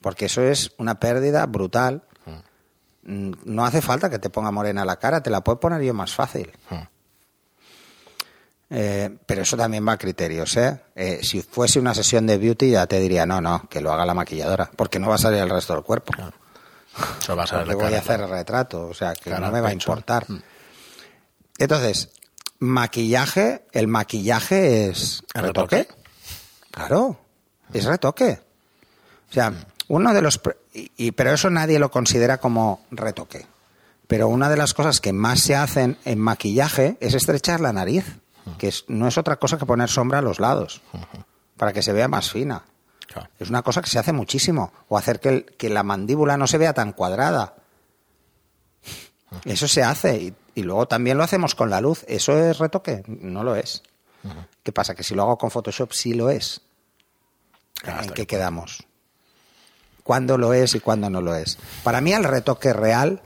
[0.00, 2.02] Porque eso es una pérdida brutal.
[3.04, 5.94] Mm, No hace falta que te ponga morena la cara, te la puedo poner yo
[5.94, 6.50] más fácil.
[6.70, 6.74] Mm.
[8.74, 10.80] Eh, pero eso también va a criterios, ¿eh?
[10.94, 14.06] Eh, Si fuese una sesión de beauty ya te diría, no, no, que lo haga
[14.06, 16.12] la maquilladora, porque no va a salir el resto del cuerpo.
[17.20, 18.32] Eso va a la voy a hacer claro.
[18.32, 20.26] retrato, o sea, que no me va a importar.
[21.58, 22.10] Entonces,
[22.58, 25.76] maquillaje, el maquillaje es ¿El retoque.
[25.78, 26.02] retoque?
[26.70, 27.18] Claro,
[27.72, 28.40] es retoque.
[29.30, 29.52] O sea,
[29.88, 30.40] uno de los
[30.72, 33.46] y- pero eso nadie lo considera como retoque.
[34.06, 38.04] Pero una de las cosas que más se hacen en maquillaje es estrechar la nariz,
[38.58, 40.82] que es- no es otra cosa que poner sombra a los lados
[41.56, 42.64] para que se vea más fina.
[43.06, 43.28] Claro.
[43.38, 44.72] Es una cosa que se hace muchísimo.
[44.88, 47.54] O hacer que, el- que la mandíbula no se vea tan cuadrada.
[49.44, 52.04] Eso se hace y, y luego también lo hacemos con la luz.
[52.08, 53.02] ¿Eso es retoque?
[53.06, 53.82] No lo es.
[54.62, 54.94] ¿Qué pasa?
[54.94, 56.60] Que si lo hago con Photoshop sí lo es.
[57.84, 58.84] Ah, ¿En qué quedamos?
[60.04, 61.58] ¿Cuándo lo es y cuándo no lo es?
[61.82, 63.22] Para mí el retoque real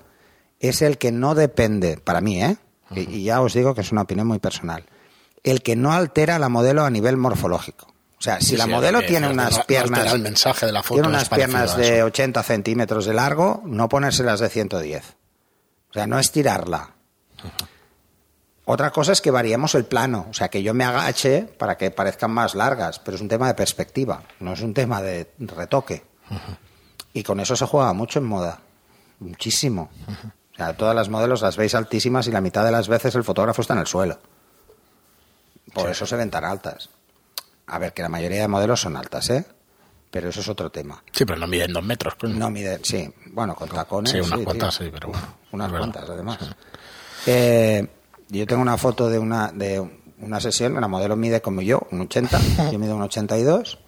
[0.60, 2.56] es el que no depende, para mí, ¿eh?
[2.92, 4.84] Y- Y ya os digo que es una opinión muy personal.
[5.46, 7.86] El que no altera la modelo a nivel morfológico.
[8.18, 10.12] O sea, si Sí, la sí, modelo que tiene unas piernas...
[10.12, 12.06] el mensaje de la foto, Tiene unas piernas de eso.
[12.06, 15.16] 80 centímetros de largo, no ponérselas de 110.
[15.90, 16.90] O sea, no estirarla.
[18.64, 21.92] Otra cosa es que variemos el plano, o sea, que yo me agache para que
[21.92, 26.04] parezcan más largas, pero es un tema de perspectiva, no es un tema de retoque.
[27.12, 28.58] Y con eso se juega mucho en moda,
[29.20, 29.90] muchísimo.
[30.52, 33.22] O sea, todas las modelos las veis altísimas y la mitad de las veces el
[33.22, 34.18] fotógrafo está en el suelo.
[35.76, 35.92] Por Sí.
[35.92, 36.88] eso se ven tan altas.
[37.66, 39.44] A ver, que la mayoría de modelos son altas, ¿eh?
[40.10, 41.02] Pero eso es otro tema.
[41.12, 42.14] Sí, pero no miden dos metros.
[42.22, 44.10] No mide, sí, bueno, con tacones.
[44.12, 44.44] Sí, unas tío.
[44.44, 45.26] cuantas sí, pero bueno.
[45.52, 46.38] Unas cuantas, además.
[47.26, 47.86] Eh,
[48.28, 49.80] yo tengo una foto de una, de
[50.18, 52.40] una sesión, la modelo mide como yo, un 80,
[52.72, 53.78] yo mido un 82,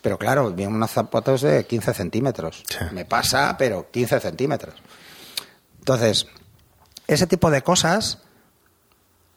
[0.00, 2.64] pero claro, vienen unos zapatos de 15 centímetros.
[2.68, 2.78] Sí.
[2.92, 4.74] Me pasa, pero 15 centímetros.
[5.78, 6.26] Entonces,
[7.06, 8.18] ese tipo de cosas,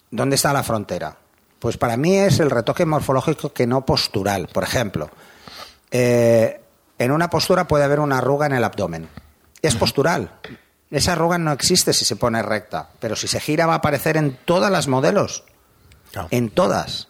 [0.10, 1.18] ¿dónde está la frontera?
[1.66, 4.50] Pues para mí es el retoque morfológico que no postural.
[4.54, 5.10] Por ejemplo,
[5.90, 6.62] eh,
[7.00, 9.10] en una postura puede haber una arruga en el abdomen.
[9.64, 10.30] Es postural.
[10.92, 14.16] Esa arruga no existe si se pone recta, pero si se gira va a aparecer
[14.16, 15.44] en todas las modelos.
[16.12, 17.08] Claro, En todas.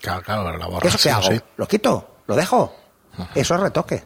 [0.00, 1.30] claro, claro, la borras, ¿Eso sí qué hago?
[1.30, 1.40] sí.
[1.58, 2.16] ¿Lo quito?
[2.28, 2.74] ¿Lo dejo?
[3.34, 4.04] Eso es retoque.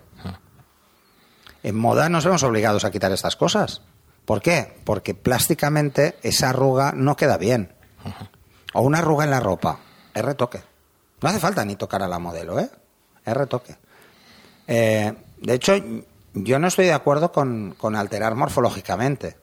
[1.63, 3.83] En moda nos vemos obligados a quitar estas cosas.
[4.25, 4.81] ¿Por qué?
[4.83, 7.73] Porque plásticamente esa arruga no queda bien.
[8.73, 9.79] O una arruga en la ropa.
[10.15, 10.63] Es retoque.
[11.21, 12.71] No hace falta ni tocar a la modelo, ¿eh?
[13.25, 13.77] Es retoque.
[14.67, 15.75] Eh, de hecho,
[16.35, 19.37] yo no estoy de acuerdo con, con alterar morfológicamente.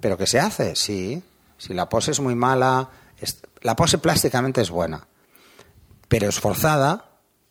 [0.00, 0.74] ¿Pero qué se hace?
[0.76, 1.22] Sí.
[1.58, 2.88] Si la pose es muy mala,
[3.20, 5.06] es- la pose plásticamente es buena.
[6.08, 7.04] Pero esforzada,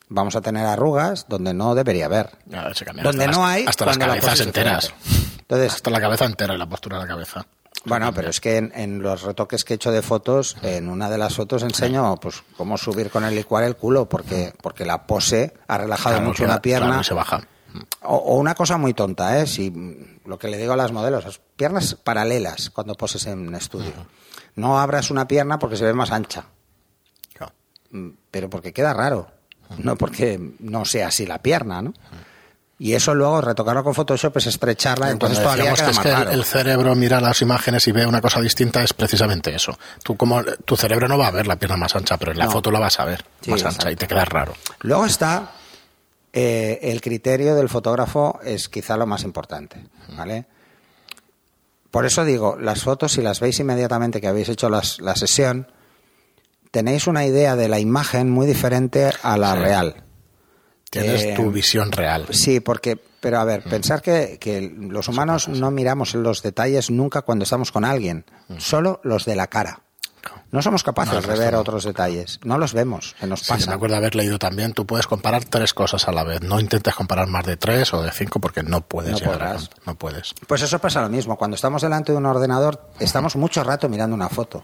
[0.09, 2.29] vamos a tener arrugas donde no debería haber.
[2.49, 4.93] Cambia Donde hasta no las- hay, Hasta las cabezas enteras.
[5.39, 7.45] Entonces, Hasta la cabeza entera y la postura de la cabeza.
[7.85, 11.09] Bueno, pero es que en, en los retoques que he hecho de fotos, en una
[11.09, 15.05] de las fotos enseño pues cómo subir con el licuar el culo, porque, porque la
[15.07, 16.87] pose ha relajado Claro, mucho una pierna.
[16.87, 17.47] claro, y se baja.
[18.03, 19.47] O, o una cosa muy tonta, ¿eh?
[19.47, 23.53] Si, mm, lo que le digo a las modelos, las piernas paralelas cuando poses en
[23.55, 23.93] estudio.
[24.55, 26.45] No abras una pierna porque se ve más ancha,
[27.91, 29.27] mm, pero porque queda raro,
[29.77, 31.93] no porque no sea así la pierna, ¿no?
[32.83, 36.03] Y eso luego retocarlo con Photoshop es estrecharla, entonces Cuando todavía queda que es más
[36.05, 36.31] que raro.
[36.31, 39.77] el, cerebro mira las imágenes y ve una cosa distinta es precisamente eso.
[40.03, 42.45] Tú como tu cerebro no va a ver la pierna más ancha, pero en la
[42.45, 42.51] No.
[42.51, 44.55] foto la vas a ver Sí, más ancha y te queda raro.
[44.79, 45.51] Luego está
[46.33, 49.85] eh, el criterio del fotógrafo es quizá lo más importante,
[50.17, 50.45] ¿vale?
[51.91, 55.67] Por eso digo, las fotos, si las veis inmediatamente que habéis hecho las- la sesión,
[56.71, 59.59] tenéis una idea de la imagen muy diferente a la Sí.
[59.59, 60.03] real.
[60.91, 62.27] Tienes Eh, tu visión real.
[62.31, 67.23] Sí, porque, pero a ver, pensar que, que los humanos no miramos los detalles nunca
[67.23, 68.25] cuando estamos con alguien,
[68.59, 69.79] solo los de la cara.
[70.51, 71.61] No somos capaces No, de ver no.
[71.61, 73.69] otros detalles, no los vemos, se nos Sí, pasa.
[73.71, 76.41] me acuerdo haber leído también, tú puedes comparar tres cosas a la vez.
[76.41, 79.57] No intentes comparar más de tres o de cinco porque no puedes No llegar a
[79.85, 80.35] No puedes.
[80.45, 81.37] Pues eso pasa lo mismo.
[81.37, 84.63] Cuando estamos delante de un ordenador, estamos mucho rato mirando una foto.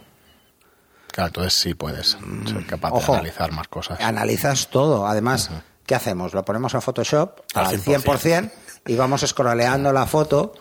[1.12, 3.14] Claro, entonces sí puedes ser capaz Ojo.
[3.14, 4.00] de analizar más cosas.
[4.02, 5.08] Analizas todo.
[5.08, 5.50] Además,
[5.88, 6.36] ¿qué hacemos?
[6.36, 8.04] Lo ponemos en Photoshop Al al 100%.
[8.04, 8.52] 100%
[8.86, 10.54] y vamos scrolleando la foto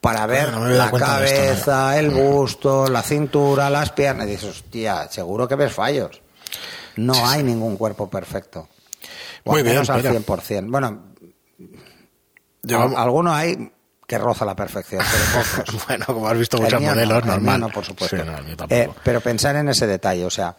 [0.00, 4.26] para ver no la esto, cabeza, el busto, la cintura, las piernas.
[4.26, 6.20] Y dices, hostia, seguro que ves fallos.
[6.96, 8.68] No hay ningún cuerpo perfecto.
[9.44, 10.12] O Muy al bien, al mira.
[10.12, 10.70] 100%.
[10.70, 11.04] Bueno,
[12.62, 13.72] Llevamos- al- alguno hay
[14.06, 15.86] que roza la perfección, pero pocos.
[15.86, 17.60] bueno, como has visto muchos no, modelos, el mío normal.
[17.60, 18.16] no, por supuesto.
[18.16, 18.66] Sí, no.
[18.68, 20.56] Eh, pero pensar en ese detalle, o sea,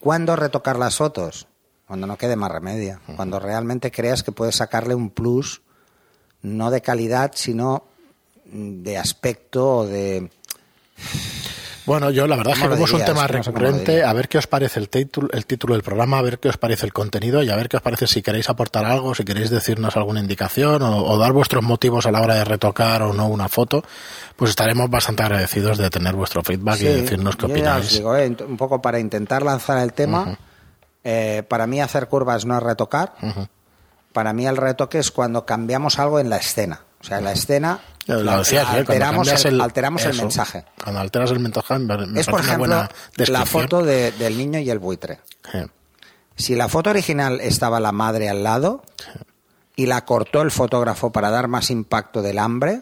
[0.00, 1.46] ¿cuándo retocar las fotos?
[1.86, 3.00] Cuando no quede más remedio.
[3.16, 5.62] Cuando realmente creas que puedes sacarle un plus,
[6.42, 7.84] no de calidad, sino
[8.46, 10.30] de aspecto o de...
[11.86, 14.28] Bueno, yo la verdad es que ¿Cómo lo como es un tema recurrente, a ver
[14.28, 16.94] qué os parece el título, el título del programa, a ver qué os parece el
[16.94, 20.20] contenido y a ver qué os parece si queréis aportar algo, si queréis decirnos alguna
[20.20, 23.84] indicación o, o dar vuestros motivos a la hora de retocar o no una foto,
[24.36, 27.92] pues estaremos bastante agradecidos de tener vuestro feedback y decirnos qué yo ya os opináis.
[27.92, 30.38] digo, eh, un poco para intentar lanzar el tema,
[31.04, 33.14] eh, para mí hacer curvas no es retocar,
[34.12, 36.80] para mí el retoque es cuando cambiamos algo en la escena.
[37.00, 38.78] O sea, en la escena Lo la- decías, ¿eh?
[38.78, 40.64] Alteramos, cambias el, alteramos el eso, mensaje.
[40.82, 44.58] Cuando alteras el mensaje, me, es, por ejemplo, una buena la foto de- del niño
[44.60, 45.20] y el buitre.
[45.52, 45.58] Sí.
[46.36, 48.82] Si la foto original estaba la madre al lado
[49.76, 52.80] y la cortó el fotógrafo para dar más impacto del hambre,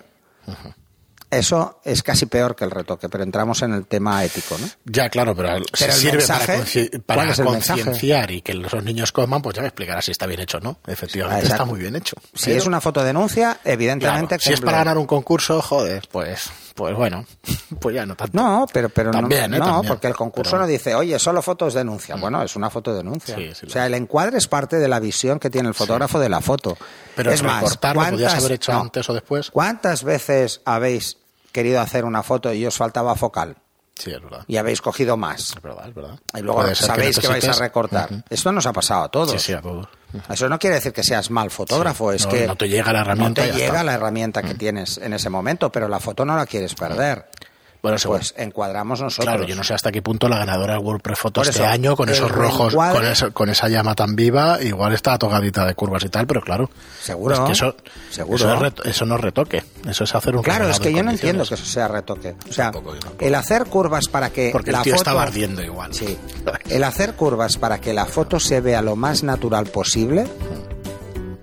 [1.32, 4.68] eso es casi peor que el retoque, pero entramos en el tema ético, ¿no?
[4.84, 9.56] Ya, claro, pero, Pero si sirve mensaje, para, concienciar y que los niños coman, pues
[9.56, 10.78] ya me explicará si está bien hecho o no.
[10.86, 11.62] Efectivamente, Exacto.
[11.62, 12.16] está muy bien hecho.
[12.34, 16.50] Si Pero, es una fotodenuncia, evidentemente claro, si es para ganar un concurso, joder, pues,
[16.74, 17.24] pues bueno,
[17.80, 18.36] pues ya no tanto.
[18.38, 19.58] No, pero, pero no- También, ¿eh?
[19.58, 19.88] no, También.
[19.88, 22.16] porque el concurso Pero- no dice, oye, solo fotos denuncia.
[22.16, 23.36] Bueno, es una fotodenuncia.
[23.36, 26.20] Sí, sí, o sea, el encuadre es parte de la visión que tiene el fotógrafo
[26.20, 26.76] de la foto.
[27.16, 28.80] Pero es más, ¿cuántas- haber hecho no.
[28.82, 29.50] antes o después.
[29.50, 31.16] ¿Cuántas veces habéis
[31.52, 33.56] querido hacer una foto y os faltaba focal?
[33.94, 34.42] Sí, es verdad.
[34.48, 35.50] Y habéis cogido más.
[35.54, 36.18] Es verdad, es verdad.
[36.34, 38.10] Y luego sabéis que, vais a recortar.
[38.10, 38.22] Ujú.
[38.30, 39.32] Esto nos ha pasado a todos.
[39.32, 39.86] Sí, sí, a todos.
[40.30, 42.16] Eso no quiere decir que seas mal fotógrafo, Sí.
[42.16, 43.84] es No, que no te llega la herramienta no te llega está.
[43.84, 47.26] La herramienta que tienes en ese momento, pero la foto no la quieres perder.
[47.82, 48.20] Bueno, seguro.
[48.20, 49.26] Pues encuadramos nosotros.
[49.26, 51.96] Claro, yo no sé hasta qué punto la ganadora del World Press Photo este año,
[51.96, 56.04] con esos rojos, con, eso- con esa llama tan viva, igual está tocadita de curvas
[56.04, 56.70] y tal, pero claro.
[57.02, 57.74] Seguro, es que eso,
[58.10, 58.36] seguro.
[58.36, 61.02] Eso, es ret- eso no es retoque, eso es hacer un Claro, es que yo
[61.02, 62.36] no entiendo que eso sea retoque.
[62.48, 62.94] O sea, tampoco.
[63.18, 65.02] el hacer curvas para que Porque la el tío foto...
[65.02, 65.92] estaba ardiendo igual.
[65.92, 66.16] Sí.
[66.68, 70.24] El hacer curvas para que la foto se vea lo más natural posible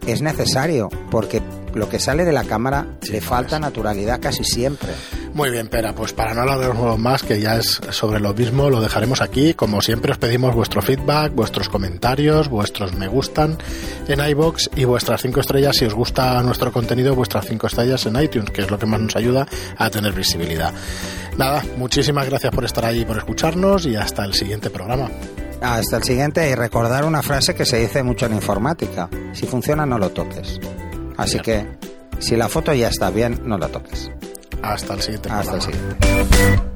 [0.07, 1.41] es necesario, porque
[1.73, 3.61] lo que sale de la cámara Sí, le falta es.
[3.61, 4.89] naturalidad casi siempre.
[5.33, 8.81] Muy bien, Pera, pues para no alargarnos más, que ya es sobre lo mismo, lo
[8.81, 9.53] dejaremos aquí.
[9.53, 13.57] Como siempre, os pedimos vuestro feedback, vuestros comentarios, vuestros me gustan
[14.07, 18.21] en iBox y vuestras cinco estrellas si os gusta nuestro contenido, vuestras cinco estrellas en
[18.21, 20.73] iTunes, que es lo que más nos ayuda a tener visibilidad.
[21.37, 25.09] Nada, muchísimas gracias por estar ahí, por escucharnos y hasta el siguiente programa.
[25.61, 29.09] Hasta el siguiente y recordar una frase que se dice mucho en informática.
[29.33, 30.59] Si funciona, no lo toques.
[31.19, 31.67] Así que,
[32.19, 34.09] si la foto ya está bien, no la toques.
[34.61, 36.68] Hasta el siguiente Hasta el siguiente.